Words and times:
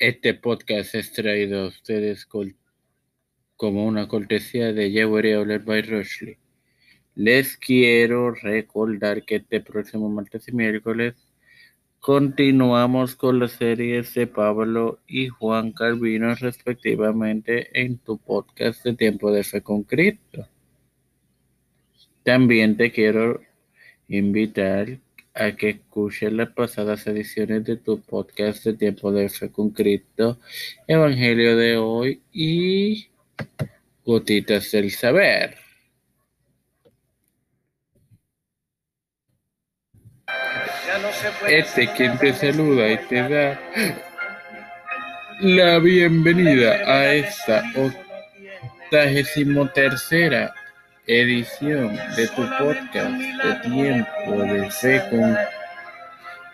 Este 0.00 0.32
podcast 0.32 0.94
es 0.94 1.12
traído 1.12 1.60
a 1.60 1.66
ustedes 1.66 2.26
como 3.56 3.84
una 3.84 4.08
cortesía 4.08 4.72
de 4.72 4.90
Jewelry 4.90 5.32
Outlet 5.32 5.62
by 5.62 5.82
Rushley. 5.82 6.38
Les 7.14 7.58
quiero 7.58 8.30
recordar 8.30 9.26
que 9.26 9.36
este 9.36 9.60
próximo 9.60 10.08
martes 10.08 10.48
y 10.48 10.52
miércoles 10.52 11.16
continuamos 11.98 13.14
con 13.14 13.40
las 13.40 13.52
series 13.52 14.14
de 14.14 14.26
Pablo 14.26 15.00
y 15.06 15.28
Juan 15.28 15.72
Calvino 15.72 16.34
respectivamente 16.34 17.68
en 17.78 17.98
tu 17.98 18.16
podcast 18.16 18.82
de 18.82 18.94
Tiempo 18.94 19.30
de 19.30 19.44
Fe 19.44 19.60
con 19.60 19.82
Cristo. 19.82 20.48
También 22.22 22.78
te 22.78 22.90
quiero 22.90 23.42
invitar 24.08 24.98
a 25.40 25.56
que 25.56 25.70
escuches 25.70 26.30
las 26.34 26.50
pasadas 26.50 27.06
ediciones 27.06 27.64
de 27.64 27.78
tu 27.78 27.98
podcast 28.02 28.62
de 28.62 28.74
Tiempo 28.74 29.10
de 29.10 29.30
Fe 29.30 29.50
con 29.50 29.70
Cristo, 29.70 30.38
Evangelio 30.86 31.56
de 31.56 31.78
hoy 31.78 32.20
y 32.30 33.08
Gotitas 34.04 34.70
del 34.70 34.90
Saber. 34.90 35.56
Este 41.48 41.88
quien 41.96 42.18
te 42.18 42.34
saluda 42.34 42.92
y 42.92 42.98
te 43.08 43.26
da 43.26 43.60
la 45.40 45.78
bienvenida 45.78 46.72
a 46.86 47.14
esta 47.14 47.64
octagésimo 48.90 49.70
tercera 49.70 50.52
edición 51.10 51.98
de 52.14 52.28
tu 52.28 52.48
podcast 52.56 53.10
de 53.10 53.54
tiempo 53.68 54.42
de 54.44 54.70
fe 54.70 55.02
con 55.10 55.36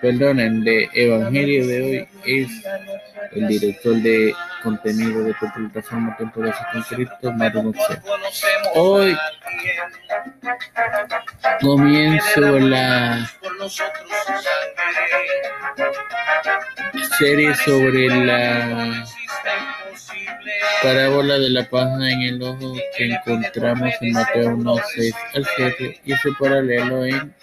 perdonen 0.00 0.64
de 0.64 0.88
evangelio 0.92 1.66
de 1.68 1.82
hoy 1.82 2.08
es 2.24 2.50
el 3.32 3.46
director 3.46 3.94
de 3.94 4.34
contenido 4.64 5.22
de 5.22 5.34
tu 5.34 5.46
plataforma 5.54 6.16
tiempo 6.16 6.40
de 6.40 6.52
fe 6.52 6.58
con 6.72 6.82
Cristo 6.82 7.32
Maru 7.32 7.72
hoy 8.74 9.16
comienzo 11.60 12.58
la 12.58 13.30
serie 17.18 17.54
sobre 17.54 18.08
la 18.26 19.04
Parábola 20.82 21.38
de 21.38 21.50
la 21.50 21.68
paja 21.68 22.10
en 22.10 22.22
el 22.22 22.42
ojo 22.42 22.74
que 22.96 23.06
encontramos 23.06 23.90
en 24.00 24.12
Mateo 24.12 24.56
1, 24.56 24.74
6 24.94 25.14
al 25.34 25.46
7 25.56 26.00
y 26.04 26.14
su 26.16 26.34
paralelo 26.38 27.04
en 27.04 27.34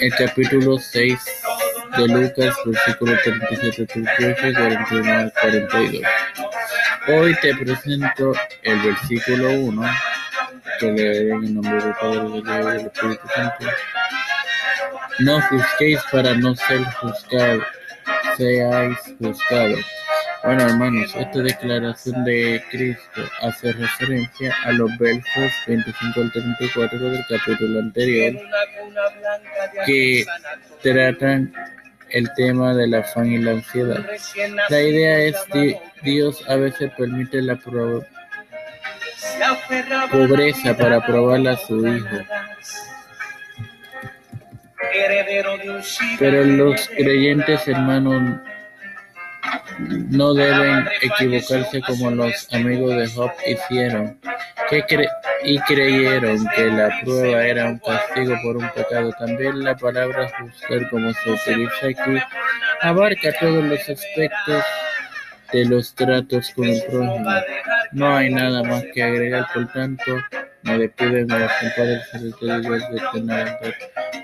el 0.00 0.14
capítulo 0.14 0.78
6 0.78 1.18
de 1.96 2.08
Lucas, 2.08 2.54
versículo 2.64 3.16
37 3.22 3.86
38 3.86 4.48
y 4.48 4.54
41 4.54 5.12
al 5.12 5.32
42. 5.40 6.02
Hoy 7.08 7.34
te 7.40 7.54
presento 7.56 8.32
el 8.62 8.80
versículo 8.80 9.50
1 9.50 9.90
que 10.78 10.92
leeré 10.92 11.30
en 11.30 11.44
el 11.44 11.54
nombre 11.54 11.82
del 11.82 11.94
Padre, 11.94 12.18
del 12.18 12.36
Hijo 12.36 12.68
del 12.68 12.86
Espíritu 12.86 13.28
Santo. 13.34 13.66
No 15.20 15.40
juzguéis 15.40 16.00
para 16.12 16.34
no 16.34 16.54
ser 16.54 16.84
juzgados, 16.84 17.64
seáis 18.36 18.98
juzgados 19.18 19.97
bueno, 20.48 20.62
hermanos, 20.62 21.14
esta 21.14 21.40
declaración 21.40 22.24
de 22.24 22.64
Cristo 22.70 23.20
hace 23.42 23.70
referencia 23.70 24.54
a 24.64 24.72
los 24.72 24.96
versos 24.96 25.52
25 25.66 26.20
al 26.22 26.32
34 26.32 26.98
del 26.98 27.26
capítulo 27.28 27.80
anterior 27.80 28.34
que 29.84 30.24
tratan 30.82 31.52
el 32.08 32.32
tema 32.32 32.74
del 32.74 32.94
afán 32.94 33.30
y 33.30 33.36
la 33.36 33.50
ansiedad. 33.50 34.06
La 34.70 34.80
idea 34.80 35.18
es 35.18 35.36
que 35.52 35.78
Dios 36.02 36.42
a 36.48 36.56
veces 36.56 36.92
permite 36.96 37.42
la 37.42 37.56
pobreza 40.10 40.74
para 40.78 41.04
probar 41.04 41.46
a 41.46 41.58
su 41.58 41.86
Hijo. 41.86 42.16
Pero 46.18 46.42
los 46.42 46.88
creyentes 46.88 47.68
hermanos 47.68 48.40
no 49.88 50.34
deben 50.34 50.86
equivocarse 51.02 51.80
como 51.82 52.10
los 52.10 52.48
amigos 52.52 52.96
de 52.96 53.08
Job 53.08 53.30
hicieron, 53.46 54.18
que 54.70 54.84
y 55.44 55.58
creyeron 55.60 56.44
que 56.54 56.66
la 56.66 56.90
prueba 57.02 57.46
era 57.46 57.66
un 57.66 57.78
castigo 57.78 58.36
por 58.42 58.56
un 58.56 58.68
pecado. 58.70 59.12
También 59.18 59.62
la 59.62 59.76
palabra 59.76 60.28
juzgar, 60.38 60.90
como 60.90 61.12
se 61.12 61.30
utiliza 61.30 61.86
aquí, 61.86 62.18
abarca 62.82 63.32
todos 63.38 63.64
los 63.64 63.80
aspectos 63.80 64.64
de 65.52 65.64
los 65.64 65.94
tratos 65.94 66.50
con 66.54 66.64
el 66.66 66.82
prójimo. 66.82 67.30
No 67.92 68.16
hay 68.16 68.30
nada 68.30 68.62
más 68.62 68.84
que 68.92 69.02
agregar, 69.02 69.46
por 69.54 69.72
tanto, 69.72 70.04
me 70.62 70.78
despido 70.78 71.12
de 71.12 71.26
los 71.26 71.52
compadres 71.52 72.12
de 72.12 72.60
Dios 72.60 72.82
de 72.90 73.74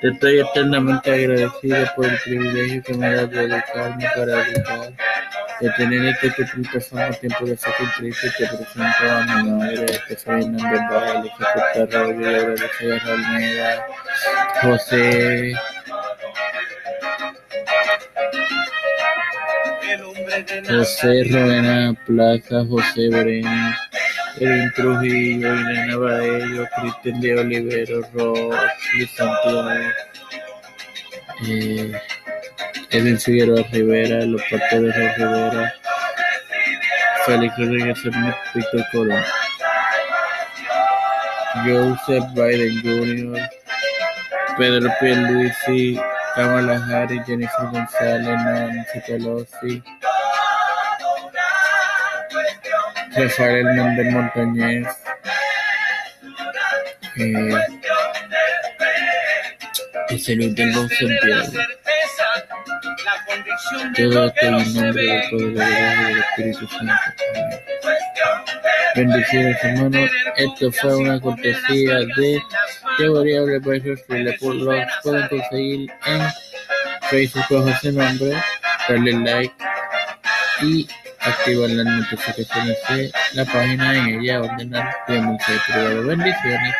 Te 0.00 0.08
estoy 0.08 0.40
eternamente 0.40 1.12
agradecido 1.12 1.86
por 1.96 2.06
el 2.06 2.18
privilegio 2.18 2.82
que 2.82 2.94
me 2.94 3.14
da 3.14 3.26
de 3.26 3.44
educarme 3.44 4.06
para 4.14 4.42
educar 4.42 4.92
de 5.60 5.70
tener 5.70 6.04
este 6.06 6.44
plataforma 6.44 7.10
tiempo 7.12 7.46
de 7.46 7.56
sacrificio 7.56 8.30
te 8.36 8.46
presento 8.46 9.10
a 9.10 9.42
mi 9.42 9.50
madre, 9.50 9.86
que 10.08 10.16
soy 10.16 10.42
Hernández 10.42 11.30
que 11.74 11.80
Arroyo, 11.80 12.20
y 12.20 12.34
agradecer 12.34 13.00
a 13.00 13.12
Almeida, 13.12 13.86
José. 14.62 15.54
José 20.68 21.24
Rovena 21.30 21.94
Plaza, 22.06 22.64
José 22.68 23.08
Breno, 23.08 23.74
Edwin 24.40 24.72
Trujillo, 24.74 25.54
Elena 25.54 25.96
Baello, 25.96 26.66
Cristian 26.76 27.20
de 27.20 27.38
Olivero, 27.38 28.00
Ross, 28.12 28.56
Luis 28.94 29.10
Santiago. 29.16 29.70
Eh, 31.46 31.92
Edwin 32.94 33.18
Figueroa 33.18 33.64
Rivera, 33.72 34.18
de 34.18 34.92
Rivera, 35.16 35.74
Félix 37.26 37.58
Rodríguez 37.58 37.98
Smith, 37.98 38.34
Víctor 38.54 38.86
Colón, 38.92 39.24
Joseph 41.64 42.24
Biden 42.34 42.80
Jr., 42.82 43.50
Pedro 44.56 44.92
Pierluisi, 45.00 46.00
Kamala 46.36 46.78
Harris, 46.86 47.26
Jennifer 47.26 47.66
González, 47.72 48.38
Nancy 48.44 49.00
Pelosi, 49.08 49.82
Rafael 53.16 53.66
Hernández 53.66 54.12
Montañez, 54.12 54.86
eh, 57.16 57.54
José 60.10 60.36
Luis 60.36 60.54
del 60.54 60.72
Santiago. 60.72 61.83
Todo 63.96 64.26
esto 64.26 64.46
en 64.46 64.54
el 64.54 64.74
nombre 64.74 65.02
del 65.02 65.54
del 65.54 66.18
Espíritu 66.18 66.68
Santo. 66.68 66.94
Bendiciones, 68.94 69.56
hermanos. 69.62 70.10
Esto 70.36 70.72
fue 70.72 70.96
una 70.96 71.20
cortesía 71.20 71.98
de 72.16 72.40
Teoría 72.98 73.42
Precios 73.60 74.00
que 74.06 74.14
le 74.14 74.32
pueden 74.34 74.86
conseguir 75.28 75.90
en 76.06 76.22
Facebook 77.10 77.44
bajo 77.50 77.68
ese 77.68 77.92
nombre. 77.92 78.32
Darle 78.88 79.12
like 79.12 79.54
y 80.62 80.86
activar 81.20 81.70
las 81.70 81.86
notificaciones 81.86 82.76
de 82.88 83.12
la 83.32 83.44
página 83.46 83.96
en 83.96 84.20
ella 84.20 84.42
ordenar 84.42 84.94
de 85.08 85.20
privado. 85.66 86.06
Bendiciones. 86.06 86.74